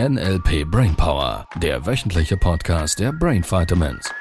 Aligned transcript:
NLP 0.00 0.64
Brainpower, 0.68 1.46
der 1.56 1.86
wöchentliche 1.86 2.36
Podcast 2.36 2.98
der 2.98 3.12
Brain 3.12 3.44
Vitamins. 3.44 4.10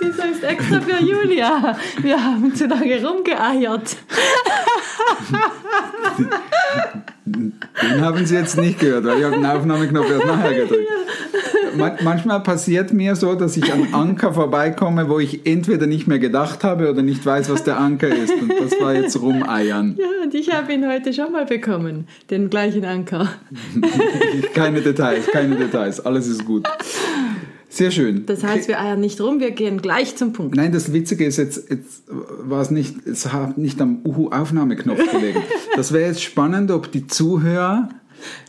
Dieser 0.00 0.30
ist 0.30 0.42
extra 0.42 0.80
für 0.80 1.02
Julia. 1.02 1.76
Wir 2.00 2.22
haben 2.22 2.54
zu 2.54 2.66
lange 2.66 3.04
rumgeeiert. 3.04 3.96
Den 7.26 8.00
haben 8.00 8.24
Sie 8.26 8.34
jetzt 8.34 8.56
nicht 8.58 8.78
gehört, 8.78 9.04
weil 9.04 9.18
ich 9.18 9.24
habe 9.24 9.36
den 9.36 9.46
Aufnahmeknopf 9.46 10.10
erst 10.10 10.26
nachher 10.26 10.54
gedrückt. 10.54 10.88
Man- 11.76 11.96
Manchmal 12.02 12.40
passiert 12.42 12.92
mir 12.92 13.16
so, 13.16 13.34
dass 13.34 13.56
ich 13.56 13.72
an 13.72 13.88
Anker 13.92 14.32
vorbeikomme, 14.32 15.08
wo 15.08 15.18
ich 15.18 15.46
entweder 15.46 15.86
nicht 15.86 16.06
mehr 16.06 16.18
gedacht 16.18 16.64
habe 16.64 16.90
oder 16.90 17.02
nicht 17.02 17.24
weiß, 17.26 17.50
was 17.50 17.64
der 17.64 17.78
Anker 17.78 18.08
ist. 18.08 18.32
Und 18.32 18.52
das 18.60 18.80
war 18.80 18.94
jetzt 18.94 19.20
rumeiern. 19.20 19.96
Ja, 19.98 20.06
ich 20.36 20.52
habe 20.52 20.72
ihn 20.72 20.86
heute 20.86 21.12
schon 21.12 21.32
mal 21.32 21.46
bekommen. 21.46 22.06
Den 22.30 22.50
gleichen 22.50 22.84
Anker. 22.84 23.28
Keine 24.54 24.80
Details, 24.80 25.26
keine 25.26 25.56
Details. 25.56 26.00
Alles 26.04 26.26
ist 26.26 26.44
gut. 26.44 26.68
Sehr 27.68 27.90
schön. 27.90 28.24
Das 28.26 28.42
heißt, 28.42 28.68
wir 28.68 28.80
eiern 28.80 29.00
nicht 29.00 29.20
rum, 29.20 29.40
wir 29.40 29.50
gehen 29.50 29.82
gleich 29.82 30.16
zum 30.16 30.32
Punkt. 30.32 30.56
Nein, 30.56 30.72
das 30.72 30.92
Witzige 30.92 31.26
ist 31.26 31.36
jetzt, 31.36 31.70
jetzt 31.70 32.04
war 32.08 32.62
es 32.62 32.70
nicht, 32.70 33.06
es 33.06 33.32
hat 33.32 33.58
nicht 33.58 33.80
am 33.80 34.00
Uhu-Aufnahmeknopf 34.04 35.10
gelegen. 35.10 35.42
Das 35.74 35.92
wäre 35.92 36.08
jetzt 36.08 36.22
spannend, 36.22 36.70
ob 36.70 36.90
die 36.90 37.06
Zuhörer 37.06 37.90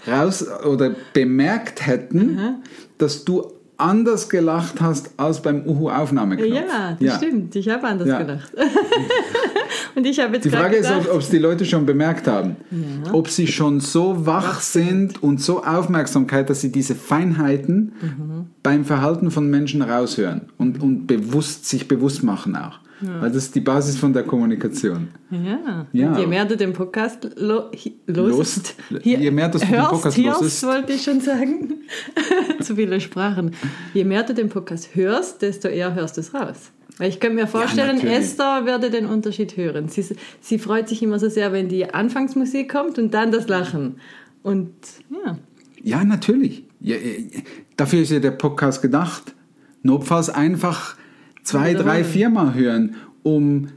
raus 0.08 0.46
oder 0.66 0.96
bemerkt 1.14 1.86
hätten, 1.86 2.62
dass 2.98 3.26
du 3.26 3.52
anders 3.78 4.30
gelacht 4.30 4.82
hast 4.82 5.12
als 5.18 5.42
beim 5.42 5.64
Uhu-Aufnahmeknopf. 5.66 6.50
Ja, 6.50 6.98
das 7.00 7.18
stimmt. 7.18 7.56
Ich 7.56 7.70
habe 7.70 7.88
anders 7.88 8.08
Ja. 8.08 8.18
gedacht. 8.20 8.52
und 9.96 10.06
ich 10.06 10.20
habe 10.20 10.36
jetzt 10.36 10.46
Die 10.46 10.50
Frage 10.50 10.78
ist, 10.78 10.88
gedacht, 10.90 11.10
ob 11.12 11.20
es 11.20 11.30
die 11.30 11.38
Leute 11.38 11.66
schon 11.66 11.86
bemerkt 11.86 12.28
haben. 12.28 12.56
Ob 13.12 13.30
sie 13.30 13.48
schon 13.48 13.80
so 13.80 14.26
wach 14.26 14.62
sind 14.62 15.22
und 15.22 15.42
so 15.42 15.64
Aufmerksamkeit, 15.64 16.50
dass 16.50 16.62
sie 16.62 16.72
diese 16.72 16.96
Feinheiten 16.96 17.94
Mhm. 18.02 18.46
beim 18.64 18.86
Verhalten 18.86 19.32
von 19.32 19.50
Menschen 19.50 19.82
raushören 19.82 20.42
und, 20.58 20.82
und 20.82 21.08
bewusst, 21.08 21.66
sich 21.68 21.88
bewusst 21.88 22.24
machen 22.24 22.56
auch. 22.56 22.80
Weil 23.02 23.30
das 23.30 23.44
ist 23.44 23.56
die 23.56 23.60
Basis 23.62 23.98
von 23.98 24.12
der 24.12 24.24
Kommunikation. 24.24 25.10
Ja. 25.30 25.86
Ja. 25.94 26.18
Je 26.18 26.26
mehr 26.26 26.46
du 26.46 26.58
den 26.58 26.74
Podcast 26.74 27.30
lo 27.36 27.70
losest, 28.08 28.76
Lost. 28.90 29.06
Je 29.06 29.32
mehr 29.32 29.50
du 29.50 29.60
den 29.60 29.70
hörst, 29.70 29.90
Podcast 29.90 30.18
hörst, 30.18 30.42
losest. 30.42 30.64
wollte 30.66 30.94
ich 30.94 31.04
schon 31.04 31.22
sagen. 31.22 31.76
Zu 32.62 32.76
viele 32.76 33.00
Sprachen. 33.00 33.52
Je 33.94 34.04
mehr 34.04 34.24
du 34.24 34.34
den 34.34 34.50
Podcast 34.50 34.96
hörst, 34.96 35.42
desto 35.42 35.68
eher 35.68 35.94
hörst 35.94 36.18
du 36.18 36.22
es 36.22 36.34
raus. 36.34 36.72
Weil 36.98 37.10
ich 37.10 37.20
könnte 37.20 37.36
mir 37.36 37.46
vorstellen, 37.48 37.98
natürlich. 37.98 38.18
Esther 38.18 38.66
würde 38.66 38.90
den 38.90 39.06
Unterschied 39.06 39.56
hören. 39.58 39.88
Sie, 39.88 40.04
sie 40.42 40.58
freut 40.58 40.90
sich 40.90 41.04
immer 41.04 41.20
so 41.20 41.30
sehr, 41.30 41.52
wenn 41.52 41.70
die 41.70 41.94
Anfangsmusik 41.94 42.72
kommt 42.72 42.98
und 42.98 43.14
dann 43.14 43.32
das 43.32 43.48
Lachen. 43.48 43.98
Und 44.42 44.72
ja, 45.12 45.38
Ja, 45.84 46.04
natürlich. 46.04 46.64
Ja, 46.80 46.96
äh, 46.96 47.30
dafür 47.76 48.02
ist 48.02 48.12
ja 48.12 48.20
der 48.20 48.32
Podcast 48.32 48.82
gedacht. 48.82 49.36
Notfalls 49.84 50.30
einfach 50.32 50.96
zwei, 51.48 51.74
drei, 51.74 52.04
viermal 52.04 52.54
hören, 52.54 52.96
um 53.24 53.70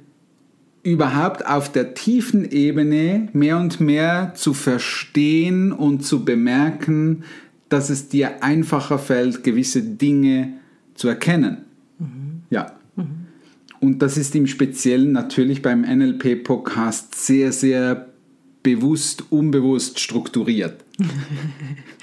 überhaupt 0.82 1.46
auf 1.46 1.70
der 1.70 1.94
tiefen 1.94 2.50
Ebene 2.50 3.28
mehr 3.32 3.58
und 3.58 3.80
mehr 3.80 4.32
zu 4.34 4.54
verstehen 4.54 5.70
und 5.70 6.04
zu 6.04 6.24
bemerken, 6.24 7.22
dass 7.68 7.88
es 7.88 8.08
dir 8.08 8.42
einfacher 8.42 8.98
fällt, 8.98 9.44
gewisse 9.44 9.82
Dinge 9.82 10.54
zu 10.94 11.06
erkennen. 11.06 11.58
Ja. 12.50 12.72
Und 13.78 14.02
das 14.02 14.16
ist 14.16 14.34
im 14.34 14.48
Speziellen 14.48 15.12
natürlich 15.12 15.62
beim 15.62 15.82
NLP-Podcast 15.82 17.14
sehr, 17.14 17.52
sehr 17.52 18.08
bewusst, 18.64 19.24
unbewusst 19.30 20.00
strukturiert. 20.00 20.84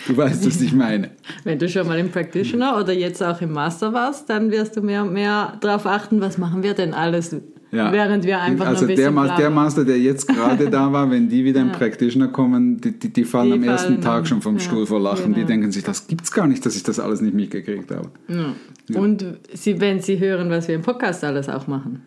Du 0.08 0.16
weißt, 0.17 0.45
was 0.45 0.62
ich 0.62 0.73
meine. 0.73 1.12
wenn 1.44 1.60
du 1.60 1.67
schon 1.70 1.88
mal 1.88 1.99
im 1.99 2.10
Practitioner 2.10 2.77
oder 2.80 2.94
jetzt 2.94 3.22
auch 3.22 3.42
im 3.42 3.52
Master 3.52 3.94
warst, 3.94 4.30
dann 4.30 4.52
wirst 4.52 4.76
du 4.77 4.82
mehr 4.82 5.04
und 5.04 5.14
mehr 5.14 5.58
darauf 5.61 5.86
achten, 5.86 6.22
was 6.22 6.38
machen 6.38 6.64
wir 6.64 6.73
denn 6.73 6.94
alles, 6.94 7.36
Ja. 7.72 7.92
während 7.92 8.23
wir 8.26 8.39
einfach 8.39 8.67
also 8.67 8.86
ein 8.86 8.95
der, 8.95 9.11
Ma- 9.11 9.36
der. 9.36 9.49
Master, 9.49 9.83
der 9.83 9.99
jetzt 9.99 10.27
gerade 10.27 10.70
da 10.70 10.92
war, 10.94 11.11
wenn 11.11 11.27
die 11.27 11.44
wieder 11.44 11.60
im 11.61 11.72
Practitioner 11.73 12.30
kommen, 12.30 12.80
die, 12.80 12.98
die, 12.98 13.11
die 13.11 13.26
fallen 13.26 13.48
Die 13.48 13.54
am 13.58 13.64
ersten 13.64 13.88
fallen 13.94 14.02
Tag 14.02 14.20
um. 14.22 14.26
schon 14.26 14.42
vom 14.42 14.55
Ja, 14.55 14.61
Stuhl 14.61 14.86
vor 14.86 14.99
Lachen. 15.02 15.33
Die 15.33 15.42
genau. 15.42 15.48
denken 15.48 15.72
sich, 15.72 15.83
das 15.83 16.08
gibt's 16.08 16.32
gar 16.32 16.48
nicht, 16.48 16.66
dass 16.66 16.76
ich 16.77 16.83
das 16.83 16.99
alles 16.99 17.20
nicht 17.22 17.33
mitgekriegt 17.33 17.92
habe. 17.92 18.10
Und 18.95 19.26
sie, 19.54 19.82
wenn 19.82 19.99
sie 19.99 20.20
hören, 20.20 20.49
was 20.49 20.67
wir 20.70 20.76
im 20.76 20.82
Podcast 20.82 21.23
alles 21.26 21.49
auch 21.49 21.67
machen. 21.67 22.02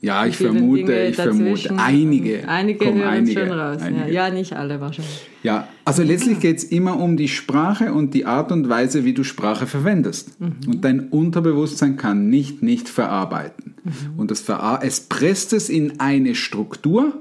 Ja, 0.00 0.26
ich 0.26 0.36
vermute, 0.36 0.84
Dinge 0.84 1.08
ich 1.08 1.16
vermute, 1.16 1.74
einige. 1.76 2.48
Einige 2.48 2.86
kommen 2.86 2.98
hören 2.98 3.08
einige, 3.08 3.40
schon 3.40 3.50
raus. 3.50 3.78
Ja, 3.80 3.86
einige. 3.86 4.12
ja, 4.12 4.30
nicht 4.30 4.52
alle 4.52 4.80
wahrscheinlich. 4.80 5.26
Ja, 5.42 5.68
also 5.84 6.04
letztlich 6.04 6.38
geht 6.38 6.58
es 6.58 6.64
immer 6.64 7.00
um 7.00 7.16
die 7.16 7.26
Sprache 7.26 7.92
und 7.92 8.14
die 8.14 8.24
Art 8.24 8.52
und 8.52 8.68
Weise, 8.68 9.04
wie 9.04 9.12
du 9.12 9.24
Sprache 9.24 9.66
verwendest. 9.66 10.40
Mhm. 10.40 10.56
Und 10.66 10.84
dein 10.84 11.08
Unterbewusstsein 11.08 11.96
kann 11.96 12.30
nicht 12.30 12.62
nicht 12.62 12.88
verarbeiten. 12.88 13.74
Mhm. 13.82 14.18
Und 14.18 14.30
das 14.30 14.40
verar 14.40 14.80
es 14.84 15.00
presst 15.00 15.52
es 15.52 15.68
in 15.68 15.98
eine 15.98 16.36
Struktur. 16.36 17.14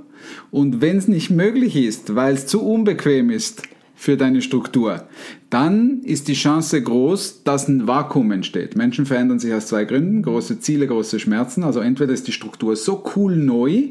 Und 0.52 0.82
wenn 0.82 0.98
es 0.98 1.08
nicht 1.08 1.32
möglich 1.32 1.76
ist, 1.76 2.16
weil 2.16 2.36
es 2.36 2.46
zu 2.46 2.64
unbequem 2.64 3.32
ist 3.32 3.64
für 4.00 4.16
deine 4.16 4.44
Struktur, 4.44 5.08
dann 5.50 6.02
ist 6.04 6.28
die 6.28 6.34
Chance 6.34 6.82
groß, 6.82 7.44
dass 7.44 7.68
ein 7.68 7.88
Vakuum 7.88 8.32
entsteht. 8.32 8.76
Menschen 8.76 9.08
verändern 9.08 9.40
sich 9.40 9.54
aus 9.54 9.68
zwei 9.68 9.86
Gründen. 9.86 10.22
Große 10.22 10.60
Ziele, 10.60 10.86
große 10.86 11.20
Schmerzen. 11.20 11.64
Also 11.64 11.80
entweder 11.80 12.14
ist 12.14 12.28
die 12.28 12.32
Struktur 12.32 12.76
so 12.76 13.04
cool 13.16 13.36
neu, 13.36 13.86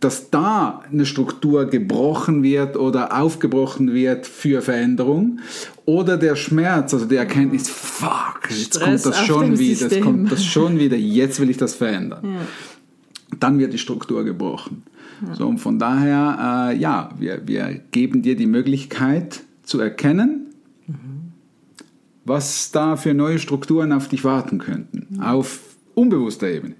dass 0.00 0.30
da 0.30 0.82
eine 0.92 1.06
Struktur 1.06 1.64
gebrochen 1.64 2.42
wird 2.42 2.76
oder 2.76 3.18
aufgebrochen 3.18 3.94
wird 3.94 4.26
für 4.26 4.60
Veränderung. 4.60 5.40
Oder 5.86 6.18
der 6.18 6.36
Schmerz, 6.36 6.92
also 6.92 7.06
die 7.06 7.16
Erkenntnis, 7.16 7.68
fuck, 7.68 8.50
jetzt 8.50 8.76
Stress 8.76 9.04
kommt 9.04 9.16
das 9.16 9.26
schon 9.26 9.58
wieder, 9.58 9.88
jetzt 9.88 10.00
kommt 10.02 10.30
das 10.30 10.44
schon 10.44 10.78
wieder, 10.78 10.96
jetzt 10.96 11.40
will 11.40 11.48
ich 11.48 11.56
das 11.56 11.74
verändern. 11.74 12.36
Dann 13.40 13.58
wird 13.58 13.72
die 13.72 13.78
Struktur 13.78 14.24
gebrochen. 14.24 14.82
So, 15.34 15.46
und 15.46 15.58
von 15.58 15.78
daher, 15.78 16.70
äh, 16.72 16.76
ja, 16.76 17.10
wir, 17.18 17.46
wir 17.46 17.80
geben 17.92 18.22
dir 18.22 18.36
die 18.36 18.46
Möglichkeit 18.46 19.44
zu 19.62 19.78
erkennen, 19.80 20.46
was 22.24 22.70
da 22.72 22.96
für 22.96 23.14
neue 23.14 23.38
Strukturen 23.38 23.92
auf 23.92 24.08
dich 24.08 24.24
warten 24.24 24.58
könnten, 24.58 25.20
auf 25.20 25.60
unbewusster 25.94 26.48
Ebene. 26.48 26.74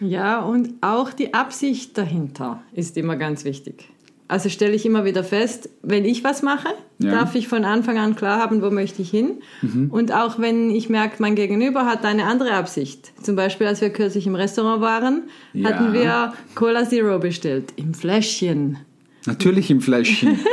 Ja, 0.00 0.40
und 0.40 0.74
auch 0.82 1.12
die 1.12 1.32
Absicht 1.32 1.96
dahinter 1.96 2.62
ist 2.72 2.96
immer 2.96 3.16
ganz 3.16 3.44
wichtig. 3.44 3.88
Also 4.28 4.48
stelle 4.48 4.74
ich 4.74 4.84
immer 4.84 5.04
wieder 5.04 5.22
fest, 5.22 5.68
wenn 5.82 6.04
ich 6.04 6.24
was 6.24 6.42
mache, 6.42 6.68
Ja. 6.98 7.12
darf 7.12 7.34
ich 7.36 7.46
von 7.46 7.64
Anfang 7.64 7.96
an 7.98 8.16
klar 8.16 8.40
haben, 8.40 8.60
wo 8.62 8.70
möchte 8.70 9.02
ich 9.02 9.10
hin. 9.10 9.40
Mhm. 9.62 9.88
Und 9.90 10.12
auch 10.12 10.38
wenn 10.40 10.70
ich 10.70 10.88
merke, 10.88 11.16
mein 11.20 11.36
Gegenüber 11.36 11.86
hat 11.86 12.04
eine 12.04 12.24
andere 12.24 12.52
Absicht. 12.52 13.12
Zum 13.22 13.36
Beispiel, 13.36 13.66
als 13.68 13.80
wir 13.80 13.90
kürzlich 13.90 14.26
im 14.26 14.34
Restaurant 14.34 14.80
waren, 14.82 15.22
Ja. 15.52 15.68
hatten 15.70 15.92
wir 15.92 16.32
Cola 16.56 16.88
Zero 16.88 17.18
bestellt, 17.20 17.72
im 17.76 17.94
Fläschchen. 17.94 18.78
Natürlich 19.26 19.70
im 19.70 19.80
Fläschchen. 19.80 20.38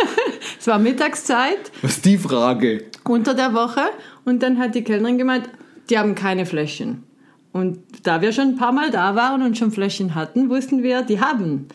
Es 0.59 0.67
war 0.67 0.79
Mittagszeit, 0.79 1.71
Was 1.81 1.93
ist 1.97 2.05
die 2.05 2.17
Frage? 2.17 2.85
unter 3.05 3.33
der 3.33 3.53
Woche 3.53 3.81
und 4.23 4.41
dann 4.43 4.59
hat 4.59 4.75
die 4.75 4.83
Kellnerin 4.83 5.17
gemeint, 5.17 5.49
die 5.89 5.97
haben 5.97 6.15
keine 6.15 6.45
Fläschchen. 6.45 7.03
Und 7.51 7.79
da 8.03 8.21
wir 8.21 8.31
schon 8.31 8.49
ein 8.49 8.55
paar 8.55 8.71
Mal 8.71 8.89
da 8.89 9.15
waren 9.15 9.41
und 9.41 9.57
schon 9.57 9.71
Fläschchen 9.71 10.15
hatten, 10.15 10.49
wussten 10.49 10.81
wir, 10.83 11.01
die 11.01 11.19
haben. 11.19 11.67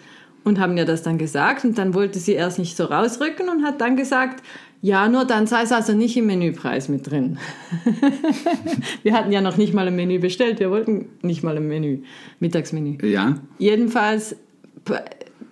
Und 0.45 0.59
haben 0.59 0.77
ihr 0.79 0.85
das 0.87 1.03
dann 1.03 1.19
gesagt 1.19 1.65
und 1.65 1.77
dann 1.77 1.93
wollte 1.95 2.19
sie 2.19 2.33
erst 2.33 2.59
nicht 2.59 2.77
so 2.77 2.85
rausrücken 2.85 3.49
und 3.51 3.65
hat 3.65 3.81
dann 3.81 3.97
gesagt, 3.97 4.43
ja, 4.81 5.09
nur 5.09 5.25
dann 5.25 5.47
sei 5.47 5.63
es 5.63 5.73
also 5.73 5.93
nicht 5.93 6.17
im 6.17 6.27
Menüpreis 6.27 6.89
mit 6.89 7.11
drin. 7.11 7.39
wir 9.03 9.13
hatten 9.13 9.33
ja 9.33 9.41
noch 9.41 9.57
nicht 9.57 9.75
mal 9.75 9.87
ein 9.89 9.97
Menü 9.97 10.19
bestellt, 10.19 10.61
wir 10.61 10.71
wollten 10.71 11.07
nicht 11.23 11.43
mal 11.43 11.57
ein 11.57 11.67
Menü, 11.69 12.03
Mittagsmenü. 12.41 12.99
Ja, 13.07 13.35
Jedenfalls 13.59 14.37
be- 14.85 15.03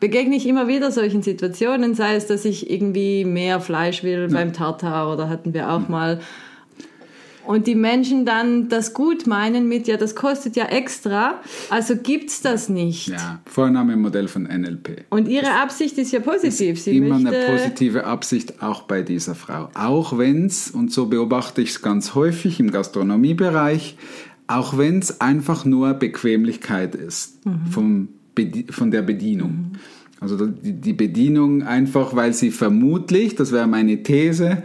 begegne 0.01 0.37
ich 0.37 0.47
immer 0.47 0.69
wieder 0.69 0.91
solchen 0.93 1.23
Situationen, 1.23 1.95
sei 1.95 2.15
es, 2.15 2.27
dass 2.27 2.45
ich 2.45 2.71
irgendwie 2.71 3.25
mehr 3.25 3.61
Fleisch 3.61 4.03
will 4.05 4.29
beim 4.29 4.53
Tartar 4.53 5.13
oder 5.13 5.29
hatten 5.29 5.53
wir 5.55 5.71
auch 5.73 5.89
mal. 5.89 6.21
Und 7.47 7.67
die 7.67 7.75
Menschen 7.75 8.27
dann 8.27 8.69
das 8.69 8.95
gut 8.95 9.27
meinen 9.27 9.69
mit, 9.69 9.87
ja, 9.87 9.97
das 9.97 10.15
kostet 10.15 10.57
ja 10.57 10.67
extra, 10.67 11.41
also 11.71 11.97
gibt's 11.97 12.41
das 12.43 12.69
nicht. 12.69 13.09
ja. 13.09 13.41
Vornahmemodell 13.47 14.29
von 14.29 14.45
NLP. 14.45 15.05
Und 15.11 15.29
ihre 15.29 15.53
Absicht 15.61 15.99
ist 15.99 16.13
ja 16.13 16.21
positiv. 16.21 16.81
Sie 16.81 16.97
Immer 16.97 17.17
eine 17.17 17.47
positive 17.47 18.05
Absicht 18.05 18.63
auch 18.63 18.83
bei 18.83 19.03
dieser 19.03 19.35
Frau. 19.35 19.69
Auch 19.75 20.19
wenn 20.19 20.47
es, 20.47 20.71
und 20.71 20.93
so 20.93 21.07
beobachte 21.07 21.63
ich 21.63 21.71
es 21.71 21.83
ganz 21.83 22.15
häufig 22.15 22.61
im 22.61 22.71
Gastronomiebereich, 22.71 23.97
auch 24.47 24.79
wenn 24.79 24.99
es 24.99 25.21
einfach 25.21 25.65
nur 25.65 25.95
Bequemlichkeit 25.95 26.95
ist 26.95 27.39
vom 27.71 28.09
Bedi 28.35 28.67
von 28.71 28.91
der 28.91 29.03
Bedienung. 29.03 29.73
Also 30.21 30.47
die 30.47 30.73
die 30.73 30.93
Bedienung 30.93 31.63
einfach, 31.63 32.15
weil 32.15 32.33
sie 32.33 32.51
vermutlich, 32.51 33.35
das 33.35 33.53
wäre 33.53 33.67
meine 33.67 34.03
These, 34.03 34.63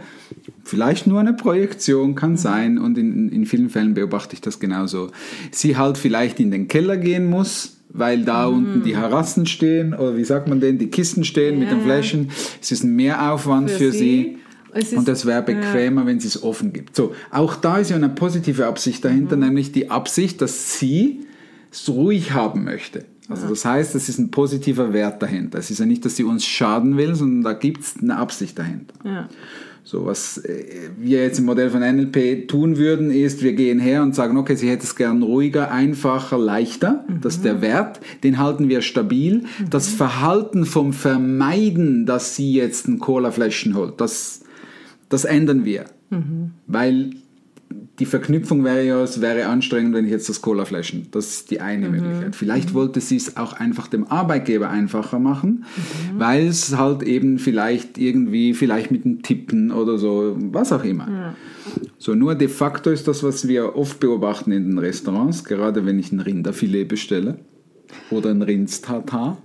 vielleicht 0.64 1.06
nur 1.06 1.20
eine 1.20 1.32
Projektion 1.32 2.14
kann 2.14 2.36
sein 2.36 2.78
und 2.78 2.96
in, 2.98 3.28
in 3.30 3.46
vielen 3.46 3.70
Fällen 3.70 3.94
beobachte 3.94 4.34
ich 4.34 4.40
das 4.40 4.60
genauso. 4.60 5.10
Sie 5.50 5.76
halt 5.76 5.98
vielleicht 5.98 6.40
in 6.40 6.50
den 6.50 6.68
Keller 6.68 6.96
gehen 6.96 7.26
muss, 7.26 7.78
weil 7.88 8.24
da 8.24 8.46
unten 8.46 8.82
die 8.84 8.96
Harassen 8.96 9.46
stehen 9.46 9.92
oder 9.94 10.16
wie 10.16 10.24
sagt 10.24 10.48
man 10.48 10.60
denn, 10.60 10.78
die 10.78 10.88
Kisten 10.88 11.24
stehen 11.24 11.58
mit 11.58 11.68
Ja, 11.68 11.74
den 11.74 11.80
ja. 11.80 11.84
Flaschen. 11.84 12.30
Es 12.60 12.72
ist 12.72 12.84
ein 12.84 12.94
Mehraufwand 12.96 13.70
für, 13.70 13.78
Für 13.78 13.92
sie. 13.92 14.38
sie. 14.74 14.96
Und 14.96 15.06
es 15.08 15.26
wäre 15.26 15.42
bequemer, 15.42 16.06
wenn 16.06 16.18
sie 16.18 16.28
es 16.28 16.42
offen 16.42 16.72
gibt. 16.72 16.96
So, 16.96 17.14
auch 17.30 17.56
da 17.56 17.76
ist 17.78 17.90
ja 17.90 17.96
eine 17.96 18.08
positive 18.08 18.66
Absicht 18.66 19.04
dahinter, 19.04 19.36
Mhm. 19.36 19.42
nämlich 19.44 19.72
die 19.72 19.90
Absicht, 19.90 20.40
dass 20.40 20.78
sie 20.78 21.26
es 21.70 21.86
ruhig 21.90 22.32
haben 22.32 22.64
möchte. 22.64 23.04
Also 23.28 23.48
das 23.48 23.64
heißt, 23.64 23.94
es 23.94 24.08
ist 24.08 24.18
ein 24.18 24.30
positiver 24.30 24.92
Wert 24.92 25.22
dahinter. 25.22 25.58
Es 25.58 25.70
ist 25.70 25.78
ja 25.78 25.86
nicht, 25.86 26.04
dass 26.04 26.16
sie 26.16 26.24
uns 26.24 26.44
schaden 26.44 26.96
will, 26.96 27.14
sondern 27.14 27.42
da 27.42 27.52
gibt 27.52 27.80
es 27.82 27.94
eine 28.02 28.16
Absicht 28.16 28.58
dahinter. 28.58 28.94
Ja. 29.04 29.28
So, 29.84 30.06
was 30.06 30.38
äh, 30.38 30.90
wir 30.96 31.22
jetzt 31.22 31.38
im 31.38 31.44
Modell 31.44 31.70
von 31.70 31.80
NLP 31.80 32.46
tun 32.48 32.76
würden, 32.76 33.10
ist, 33.10 33.42
wir 33.42 33.52
gehen 33.54 33.80
her 33.80 34.02
und 34.02 34.14
sagen, 34.14 34.36
okay, 34.36 34.54
sie 34.54 34.70
hätte 34.70 34.84
es 34.84 34.94
gern 34.94 35.22
ruhiger, 35.22 35.70
einfacher, 35.70 36.38
leichter. 36.38 37.04
Das 37.20 37.36
ist 37.36 37.44
der 37.44 37.60
Wert, 37.62 38.00
den 38.22 38.38
halten 38.38 38.68
wir 38.68 38.82
stabil. 38.82 39.44
Das 39.68 39.88
Verhalten 39.88 40.66
vom 40.66 40.92
Vermeiden, 40.92 42.06
dass 42.06 42.36
sie 42.36 42.52
jetzt 42.52 42.86
ein 42.86 43.00
Cola-Fläschchen 43.00 43.74
holt, 43.74 44.00
das, 44.00 44.42
das 45.08 45.24
ändern 45.24 45.64
wir. 45.64 45.86
Weil 46.66 47.10
die 47.98 48.06
Verknüpfung 48.06 48.64
wäre 48.64 48.84
ja, 48.84 49.02
es 49.02 49.20
wäre 49.20 49.46
anstrengend, 49.46 49.94
wenn 49.94 50.06
ich 50.06 50.10
jetzt 50.10 50.28
das 50.28 50.40
Cola-Fläschchen, 50.40 51.08
das 51.10 51.28
ist 51.28 51.50
die 51.50 51.60
eine 51.60 51.90
Möglichkeit. 51.90 52.34
Vielleicht 52.34 52.72
wollte 52.72 53.00
sie 53.00 53.16
es 53.16 53.36
auch 53.36 53.52
einfach 53.52 53.86
dem 53.86 54.06
Arbeitgeber 54.06 54.70
einfacher 54.70 55.18
machen, 55.18 55.64
weil 56.16 56.46
es 56.46 56.76
halt 56.76 57.02
eben 57.02 57.38
vielleicht 57.38 57.98
irgendwie, 57.98 58.54
vielleicht 58.54 58.90
mit 58.90 59.04
dem 59.04 59.22
Tippen 59.22 59.70
oder 59.70 59.98
so, 59.98 60.36
was 60.38 60.72
auch 60.72 60.84
immer. 60.84 61.34
So, 61.98 62.14
nur 62.14 62.34
de 62.34 62.48
facto 62.48 62.90
ist 62.90 63.08
das, 63.08 63.22
was 63.22 63.46
wir 63.46 63.76
oft 63.76 64.00
beobachten 64.00 64.52
in 64.52 64.70
den 64.70 64.78
Restaurants, 64.78 65.44
gerade 65.44 65.84
wenn 65.84 65.98
ich 65.98 66.12
ein 66.12 66.20
Rinderfilet 66.20 66.86
bestelle 66.86 67.38
oder 68.10 68.30
ein 68.30 68.42
Rindstatar. 68.42 69.36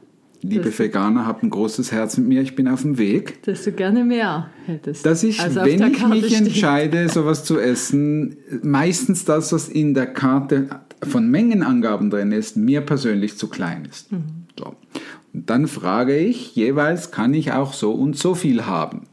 Liebe 0.42 0.66
Das- 0.66 0.78
Veganer, 0.80 1.26
habt 1.26 1.42
ein 1.44 1.50
großes 1.50 1.92
Herz 1.92 2.18
mit 2.18 2.28
mir, 2.28 2.42
ich 2.42 2.56
bin 2.56 2.68
auf 2.68 2.84
dem 2.84 2.98
Weg 2.98 3.42
Dass 3.44 3.64
du 3.64 3.72
gerne 3.72 4.04
mehr 4.06 4.50
hättest. 4.66 5.06
dass 5.06 5.24
ich, 5.24 5.40
als 5.42 5.58
auf 5.58 5.66
wenn 5.66 5.82
ich 5.92 5.94
Karte 6.00 6.14
mich 6.16 6.26
steht. 6.28 6.40
entscheide, 6.48 7.10
sowas 7.10 7.44
zu 7.44 7.60
essen, 7.60 8.38
meistens 8.62 9.26
das, 9.26 9.52
was 9.52 9.68
in 9.68 9.94
der 9.96 10.06
Karte 10.08 10.70
von 11.08 11.30
Mengenangaben 11.30 12.10
drin 12.10 12.32
ist, 12.32 12.56
mir 12.56 12.82
persönlich 12.82 13.38
zu 13.38 13.48
klein 13.50 13.86
ist. 13.90 14.12
Mhm. 14.12 14.24
So. 14.58 14.76
Und 15.34 15.50
dann 15.50 15.68
frage 15.68 16.16
ich 16.18 16.56
jeweils, 16.56 17.12
kann 17.12 17.34
ich 17.34 17.52
auch 17.52 17.74
so 17.74 17.92
und 17.92 18.16
so 18.18 18.36
viel 18.36 18.66
haben? 18.66 19.08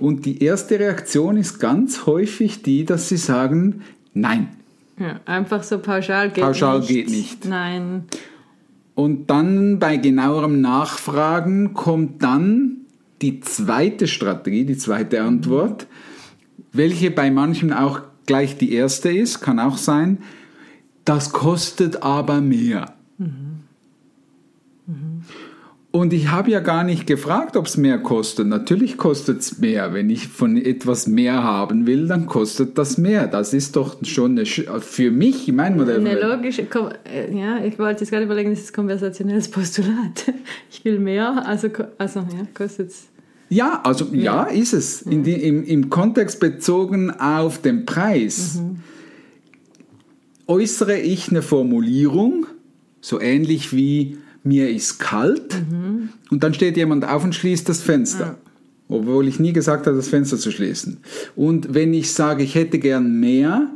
Und 0.00 0.26
die 0.26 0.42
erste 0.42 0.78
Reaktion 0.78 1.36
ist 1.36 1.58
ganz 1.58 2.06
häufig 2.06 2.62
die, 2.62 2.84
dass 2.84 3.08
sie 3.08 3.16
sagen, 3.16 3.82
nein. 4.14 4.48
Ja, 4.98 5.20
einfach 5.26 5.62
so 5.64 5.78
pauschal 5.78 6.30
geht 6.30 6.42
Pauschal 6.44 6.78
nicht. 6.80 6.88
geht 6.88 7.10
nicht. 7.10 7.44
Nein. 7.44 8.04
Und 8.98 9.30
dann 9.30 9.78
bei 9.78 9.96
genauerem 9.96 10.60
Nachfragen 10.60 11.72
kommt 11.72 12.20
dann 12.20 12.78
die 13.22 13.38
zweite 13.38 14.08
Strategie, 14.08 14.64
die 14.64 14.76
zweite 14.76 15.22
Antwort, 15.22 15.86
welche 16.72 17.12
bei 17.12 17.30
manchen 17.30 17.72
auch 17.72 18.00
gleich 18.26 18.58
die 18.58 18.72
erste 18.72 19.08
ist, 19.12 19.40
kann 19.40 19.60
auch 19.60 19.76
sein, 19.76 20.18
das 21.04 21.30
kostet 21.32 22.02
aber 22.02 22.40
mehr. 22.40 22.92
Und 25.90 26.12
ich 26.12 26.30
habe 26.30 26.50
ja 26.50 26.60
gar 26.60 26.84
nicht 26.84 27.06
gefragt, 27.06 27.56
ob 27.56 27.64
es 27.64 27.78
mehr 27.78 27.98
kostet. 27.98 28.46
Natürlich 28.46 28.98
kostet 28.98 29.40
es 29.40 29.58
mehr. 29.58 29.94
Wenn 29.94 30.10
ich 30.10 30.28
von 30.28 30.58
etwas 30.58 31.06
mehr 31.06 31.42
haben 31.42 31.86
will, 31.86 32.06
dann 32.06 32.26
kostet 32.26 32.76
das 32.76 32.98
mehr. 32.98 33.26
Das 33.26 33.54
ist 33.54 33.74
doch 33.74 33.96
schon 34.04 34.32
eine, 34.32 34.44
für 34.44 35.10
mich, 35.10 35.48
in 35.48 35.56
meinem 35.56 35.78
Modell. 35.78 36.06
Eine 36.06 36.20
logische, 36.20 36.66
äh, 37.04 37.34
ja, 37.34 37.64
ich 37.64 37.78
wollte 37.78 38.02
jetzt 38.02 38.10
gerade 38.10 38.26
überlegen, 38.26 38.50
das 38.50 38.60
ist 38.60 38.74
konversationelles 38.74 39.50
Postulat. 39.50 40.32
Ich 40.70 40.84
will 40.84 40.98
mehr, 40.98 41.46
also, 41.46 41.68
also 41.96 42.20
ja, 42.20 42.46
kostet 42.54 42.90
es. 42.90 43.08
Ja, 43.48 43.80
also 43.82 44.06
ja, 44.12 44.44
ist 44.44 44.74
es. 44.74 45.02
In 45.02 45.24
die, 45.24 45.32
im, 45.32 45.64
Im 45.64 45.88
Kontext 45.88 46.38
bezogen 46.38 47.10
auf 47.10 47.60
den 47.62 47.86
Preis 47.86 48.60
äußere 50.46 50.98
ich 50.98 51.30
eine 51.30 51.42
Formulierung, 51.42 52.46
so 53.00 53.20
ähnlich 53.20 53.74
wie 53.74 54.18
mir 54.42 54.70
ist 54.70 54.98
kalt, 54.98 55.56
und 56.30 56.42
dann 56.42 56.54
steht 56.54 56.76
jemand 56.76 57.06
auf 57.06 57.24
und 57.24 57.34
schließt 57.34 57.68
das 57.68 57.80
Fenster. 57.80 58.36
Obwohl 58.90 59.28
ich 59.28 59.38
nie 59.38 59.52
gesagt 59.52 59.86
habe, 59.86 59.96
das 59.96 60.08
Fenster 60.08 60.38
zu 60.38 60.50
schließen. 60.50 60.98
Und 61.36 61.74
wenn 61.74 61.92
ich 61.92 62.12
sage, 62.12 62.42
ich 62.42 62.54
hätte 62.54 62.78
gern 62.78 63.20
mehr, 63.20 63.66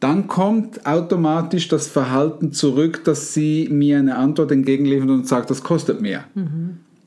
dann 0.00 0.26
kommt 0.28 0.86
automatisch 0.86 1.68
das 1.68 1.88
Verhalten 1.88 2.52
zurück, 2.52 3.04
dass 3.04 3.34
sie 3.34 3.68
mir 3.70 3.98
eine 3.98 4.16
Antwort 4.16 4.50
entgegenliefert 4.50 5.10
und 5.10 5.28
sagt, 5.28 5.50
das 5.50 5.62
kostet 5.62 6.00
mehr. 6.00 6.24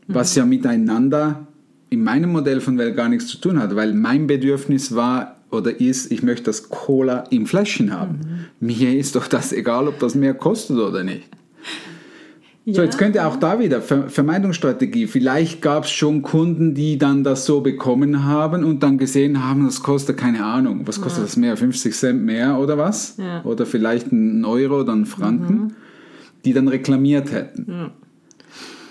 Was 0.08 0.36
ja 0.36 0.46
miteinander 0.46 1.48
in 1.90 2.04
meinem 2.04 2.32
Modell 2.32 2.62
von 2.62 2.78
Welt 2.78 2.96
gar 2.96 3.10
nichts 3.10 3.28
zu 3.28 3.38
tun 3.40 3.60
hat, 3.60 3.76
weil 3.76 3.94
mein 3.94 4.28
Bedürfnis 4.28 4.94
war 4.94 5.38
oder 5.50 5.80
ist, 5.80 6.12
ich 6.12 6.22
möchte 6.24 6.44
das 6.46 6.70
Cola 6.70 7.20
im 7.30 7.46
Fläschchen 7.46 7.94
haben. 7.94 8.20
Mir 8.60 8.98
ist 8.98 9.16
doch 9.16 9.28
das 9.28 9.54
egal, 9.54 9.88
ob 9.88 9.98
das 10.00 10.14
mehr 10.14 10.34
kostet 10.34 10.78
oder 10.78 11.04
nicht. 11.04 11.28
So, 12.70 12.82
jetzt 12.82 12.98
könnte 12.98 13.26
auch 13.26 13.38
da 13.38 13.60
wieder 13.60 13.82
Ver 13.82 14.10
Vermeidungsstrategie. 14.10 15.08
Vielleicht 15.08 15.62
gab 15.62 15.86
es 15.86 15.92
schon 15.92 16.22
Kunden, 16.22 16.74
die 16.74 16.98
dann 16.98 17.24
das 17.24 17.46
so 17.46 17.62
bekommen 17.62 18.26
haben 18.26 18.66
und 18.66 18.84
dann 18.84 18.98
gesehen 18.98 19.42
haben, 19.48 19.66
das 19.66 19.82
kostet 19.82 20.18
keine 20.18 20.44
Ahnung. 20.44 20.86
Was 20.86 21.00
kostet 21.00 21.24
das 21.24 21.38
mehr? 21.38 21.56
50 21.56 21.96
Cent 21.96 22.24
mehr 22.24 22.60
oder 22.60 22.78
was? 22.78 23.16
Ja. 23.18 23.42
Oder 23.46 23.66
vielleicht 23.66 24.12
ein 24.12 24.44
Euro 24.44 24.82
oder 24.82 24.92
ein 24.92 25.06
Franken, 25.06 25.76
die 26.44 26.52
dann 26.52 26.68
reklamiert 26.68 27.32
hätten. 27.32 27.92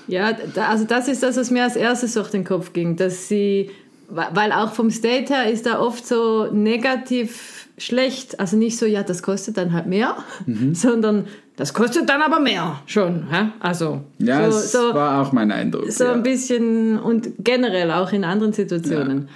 Ja, 0.08 0.32
da, 0.54 0.68
also 0.68 0.84
das 0.84 1.06
ist 1.08 1.22
das, 1.22 1.36
was 1.36 1.50
mir 1.50 1.64
als 1.64 1.76
erstes 1.76 2.14
durch 2.14 2.30
den 2.30 2.44
Kopf 2.44 2.72
ging, 2.72 2.96
dass 2.96 3.28
sie, 3.28 3.70
weil 4.08 4.52
auch 4.52 4.72
vom 4.72 4.90
State 4.90 5.34
her 5.34 5.50
ist 5.50 5.66
da 5.66 5.80
oft 5.80 6.06
so 6.06 6.50
negativ 6.50 7.68
schlecht, 7.76 8.40
also 8.40 8.56
nicht 8.56 8.78
so, 8.78 8.86
ja, 8.86 9.02
das 9.02 9.22
kostet 9.22 9.58
dann 9.58 9.74
halt 9.74 9.86
mehr, 9.86 10.16
Mhm. 10.46 10.74
sondern 10.74 11.26
das 11.56 11.72
kostet 11.72 12.08
dann 12.08 12.20
aber 12.20 12.38
mehr 12.38 12.80
schon, 12.86 13.28
hä? 13.30 13.46
also 13.60 14.02
Ja, 14.18 14.50
so, 14.50 14.58
es 14.58 14.72
so, 14.72 14.94
war 14.94 15.22
auch 15.22 15.32
mein 15.32 15.50
Eindruck. 15.50 15.90
so 15.90 16.04
ja. 16.04 16.12
ein 16.12 16.22
bisschen 16.22 16.98
und 16.98 17.30
generell 17.38 17.90
auch 17.90 18.12
in 18.12 18.24
anderen 18.24 18.52
Situationen. 18.52 19.28